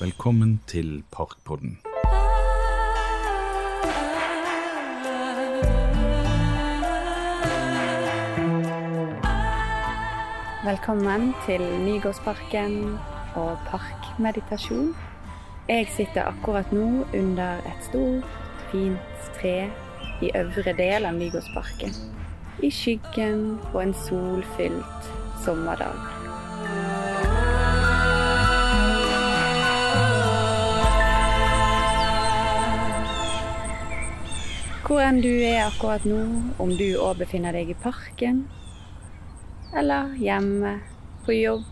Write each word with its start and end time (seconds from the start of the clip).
Velkommen 0.00 0.60
til 0.66 1.02
Parkpodden. 1.12 1.78
Velkommen 10.64 11.32
til 11.46 11.60
Nygårdsparken 11.84 12.98
og 13.34 13.56
parkmeditasjon. 13.70 14.92
Jeg 15.68 15.88
sitter 15.96 16.28
akkurat 16.28 16.72
nå 16.72 17.06
under 17.14 17.56
et 17.64 17.88
stort, 17.88 18.28
fint 18.68 19.32
tre 19.40 19.70
i 20.20 20.30
øvre 20.36 20.76
del 20.76 21.08
av 21.08 21.16
Nygårdsparken. 21.16 21.96
I 22.62 22.70
skyggen 22.70 23.58
på 23.72 23.80
en 23.80 23.96
solfylt 24.04 25.10
sommerdag. 25.44 26.15
Hvor 34.86 35.00
enn 35.02 35.16
du 35.18 35.32
er 35.42 35.64
akkurat 35.64 36.04
nå, 36.06 36.16
om 36.62 36.70
du 36.78 36.84
òg 37.02 37.16
befinner 37.18 37.56
deg 37.56 37.72
i 37.72 37.74
parken, 37.82 38.44
eller 39.74 40.12
hjemme, 40.22 40.76
på 41.26 41.34
jobb, 41.34 41.64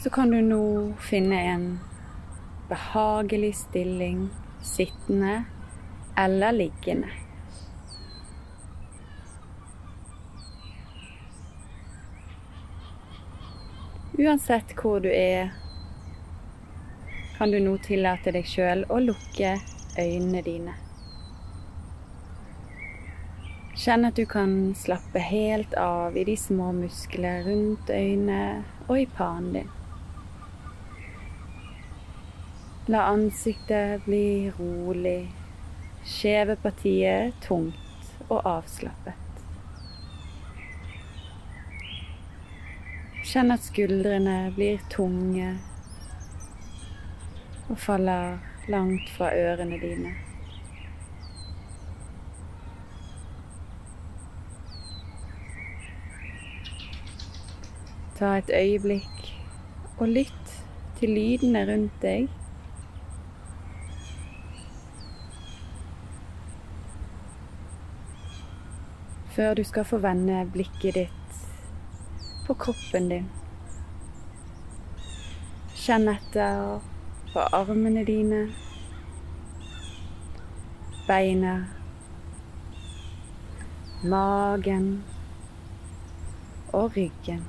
så 0.00 0.08
kan 0.10 0.32
du 0.32 0.38
nå 0.40 0.60
finne 1.04 1.40
en 1.50 1.66
behagelig 2.70 3.50
stilling 3.58 4.22
sittende 4.64 5.34
eller 6.16 6.56
liggende. 6.56 7.12
Uansett 14.16 14.72
hvor 14.80 15.04
du 15.04 15.10
er, 15.12 15.52
kan 17.36 17.52
du 17.52 17.60
nå 17.60 17.76
tillate 17.84 18.32
deg 18.32 18.48
sjøl 18.48 18.86
å 18.88 19.02
lukke 19.04 19.58
øynene 19.98 20.44
dine. 20.48 20.78
Kjenn 23.74 24.06
at 24.06 24.14
du 24.14 24.22
kan 24.26 24.74
slappe 24.78 25.18
helt 25.18 25.72
av 25.74 26.16
i 26.16 26.22
de 26.24 26.36
små 26.38 26.68
muskler 26.72 27.42
rundt 27.42 27.88
øynene 27.90 28.62
og 28.86 29.00
i 29.00 29.06
panen 29.16 29.56
din. 29.56 29.72
La 32.86 33.00
ansiktet 33.10 34.04
bli 34.04 34.52
rolig, 34.54 35.26
skjeve 36.06 36.54
partiet 36.62 37.34
tungt 37.42 38.28
og 38.28 38.46
avslappet. 38.46 39.18
Kjenn 43.24 43.50
at 43.56 43.66
skuldrene 43.66 44.36
blir 44.54 44.84
tunge 44.92 45.48
og 47.66 47.74
faller 47.88 48.38
langt 48.70 49.10
fra 49.16 49.32
ørene 49.34 49.80
dine. 49.82 50.14
Ta 58.14 58.36
et 58.38 58.50
øyeblikk 58.54 59.34
og 59.98 60.08
lytt 60.08 60.50
til 60.98 61.10
lydene 61.10 61.72
rundt 61.72 62.02
deg. 62.02 62.28
Før 69.34 69.54
du 69.54 69.64
skal 69.64 69.84
få 69.84 69.98
vende 69.98 70.44
blikket 70.52 70.94
ditt 70.94 71.40
på 72.46 72.54
kroppen 72.54 73.08
din. 73.10 73.26
Kjenn 75.74 76.06
etter 76.12 76.78
på 77.32 77.48
armene 77.58 78.04
dine, 78.06 78.44
beina, 81.08 81.56
magen 84.14 84.88
og 86.72 86.94
ryggen. 86.96 87.42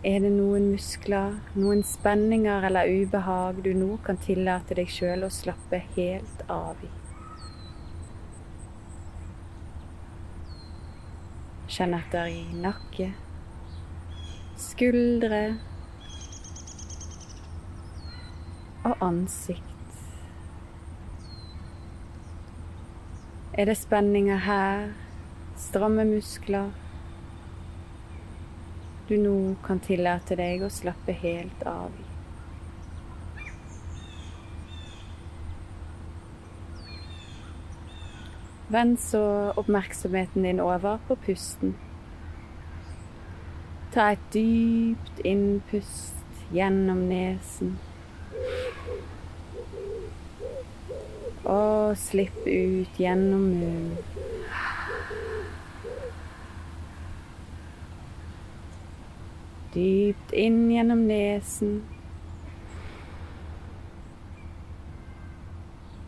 Er 0.00 0.22
det 0.24 0.30
noen 0.32 0.70
muskler, 0.72 1.34
noen 1.60 1.82
spenninger 1.84 2.64
eller 2.64 2.88
ubehag 2.88 3.58
du 3.60 3.74
nå 3.76 3.98
kan 4.00 4.16
tillate 4.16 4.72
deg 4.78 4.88
sjøl 4.88 5.26
å 5.26 5.28
slappe 5.28 5.82
helt 5.92 6.40
av 6.48 6.80
i? 6.80 6.88
Kjenn 11.68 11.92
etter 11.98 12.32
i 12.32 12.40
nakke, 12.64 13.10
skuldre 14.56 15.44
og 18.88 19.04
ansikt. 19.04 20.00
Er 23.52 23.68
det 23.68 23.76
spenninger 23.84 24.46
her, 24.48 24.94
stramme 25.60 26.08
muskler? 26.08 26.72
Du 29.10 29.16
nå 29.18 29.36
kan 29.66 29.80
tillate 29.82 30.36
deg 30.38 30.62
å 30.62 30.70
slappe 30.70 31.10
helt 31.18 31.64
av. 31.66 31.90
Vend 38.70 39.00
så 39.02 39.22
oppmerksomheten 39.58 40.46
din 40.46 40.62
over 40.62 41.00
på 41.08 41.16
pusten. 41.26 41.74
Ta 43.90 44.12
et 44.14 44.28
dypt 44.30 45.18
innpust 45.26 46.44
gjennom 46.54 47.02
nesen. 47.10 47.74
Og 51.50 51.98
slipp 51.98 52.46
ut 52.46 53.02
gjennom 53.02 53.48
munnen. 53.56 53.98
Dypt 59.74 60.32
inn 60.32 60.70
gjennom 60.70 61.06
nesen. 61.06 61.82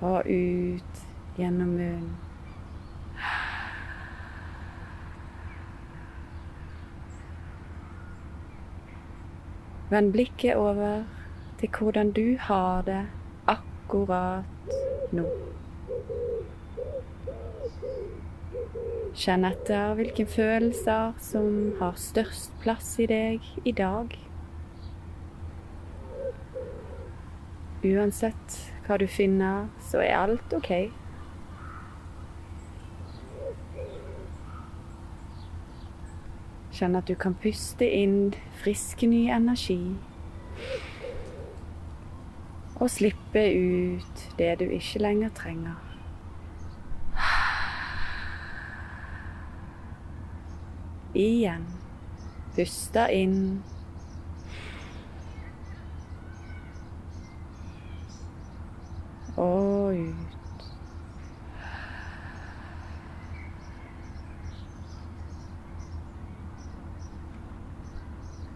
Og 0.00 0.22
ut 0.30 1.04
gjennom 1.38 1.74
munnen. 1.74 2.16
Vend 9.90 10.12
blikket 10.12 10.54
over 10.54 11.02
til 11.58 11.68
hvordan 11.78 12.12
du 12.12 12.36
har 12.40 12.82
det 12.82 13.06
akkurat 13.46 14.44
nå. 15.12 15.24
Kjenn 19.18 19.44
etter 19.48 19.96
hvilke 19.98 20.24
følelser 20.30 21.16
som 21.18 21.72
har 21.80 21.96
størst 21.98 22.52
plass 22.62 22.92
i 23.02 23.08
deg 23.10 23.44
i 23.66 23.72
dag. 23.74 24.14
Uansett 27.88 28.56
hva 28.86 28.98
du 28.98 29.06
finner, 29.10 29.68
så 29.90 30.00
er 30.04 30.16
alt 30.20 30.54
ok. 30.54 30.70
Kjenn 36.78 36.94
at 36.94 37.10
du 37.10 37.16
kan 37.18 37.34
puste 37.42 37.90
inn 37.90 38.36
frisk, 38.62 39.02
ny 39.02 39.26
energi. 39.34 39.80
Og 42.78 42.86
slippe 42.94 43.42
ut 43.50 44.26
det 44.38 44.54
du 44.62 44.68
ikke 44.70 45.02
lenger 45.02 45.34
trenger. 45.34 45.87
Igjen. 51.14 51.66
Pusta 52.54 53.08
inn. 53.10 53.62
Og 59.36 59.94
ut. 59.94 60.38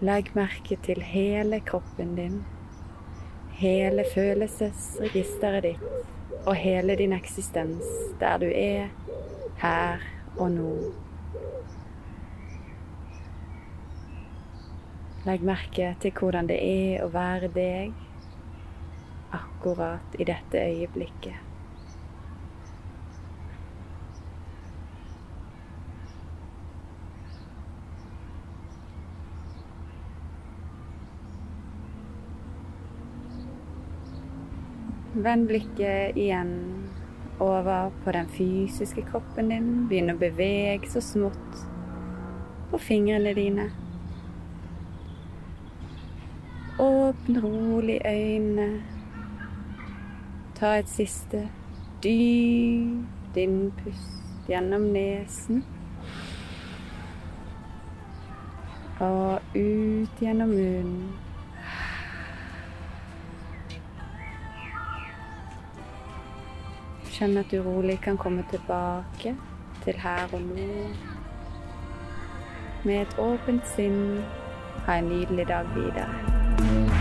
Legg 0.02 0.32
merke 0.34 0.76
til 0.82 0.98
hele 1.06 1.60
kroppen 1.62 2.16
din, 2.18 2.40
hele 3.54 4.02
følelsesregisteret 4.14 5.62
ditt 5.62 6.42
og 6.42 6.56
hele 6.58 6.96
din 6.98 7.12
eksistens 7.14 7.86
der 8.20 8.42
du 8.42 8.48
er 8.50 8.90
her 9.62 10.02
og 10.36 10.50
nå. 10.50 10.74
Legg 15.22 15.44
merke 15.46 15.92
til 16.02 16.10
hvordan 16.18 16.48
det 16.50 16.56
er 16.58 17.04
å 17.04 17.12
være 17.14 17.46
deg 17.54 17.92
akkurat 19.32 20.16
i 20.18 20.26
dette 20.26 20.58
øyeblikket. 20.58 21.38
Vend 35.22 35.46
blikket 35.46 36.18
igjen 36.18 36.50
over 37.38 37.92
på 38.02 38.16
den 38.16 38.26
fysiske 38.32 39.06
kroppen 39.12 39.54
din. 39.54 39.70
Begynn 39.86 40.10
å 40.10 40.18
bevege 40.18 40.90
så 40.90 41.04
smått 41.04 41.62
på 42.72 42.82
fingrene 42.82 43.36
dine. 43.38 43.70
Åpne 46.82 47.40
rolig 47.40 48.00
øynene. 48.06 48.82
Ta 50.54 50.66
et 50.66 50.88
siste 50.88 51.48
dypt 52.02 53.36
innpust 53.36 54.48
gjennom 54.48 54.80
nesen. 54.80 55.64
Og 59.00 59.40
ut 59.54 60.20
gjennom 60.20 60.48
munnen. 60.48 61.12
Kjenn 67.12 67.38
at 67.38 67.50
du 67.50 67.62
rolig 67.62 68.00
kan 68.02 68.18
komme 68.18 68.42
tilbake 68.50 69.36
til 69.84 69.94
her 70.02 70.26
og 70.32 70.40
nå. 70.40 70.68
Med 72.84 73.00
et 73.00 73.18
åpent 73.18 73.66
sinn. 73.76 74.22
Ha 74.86 74.98
en 74.98 75.04
nydelig 75.04 75.48
dag 75.48 75.74
videre. 75.74 76.31
Bye. 76.62 76.91